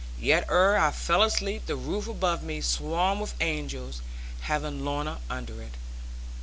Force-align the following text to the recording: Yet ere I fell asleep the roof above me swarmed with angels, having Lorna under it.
Yet 0.19 0.47
ere 0.49 0.79
I 0.79 0.89
fell 0.89 1.21
asleep 1.21 1.67
the 1.67 1.75
roof 1.75 2.07
above 2.07 2.41
me 2.41 2.59
swarmed 2.61 3.21
with 3.21 3.35
angels, 3.39 4.01
having 4.41 4.83
Lorna 4.83 5.19
under 5.29 5.61
it. 5.61 5.73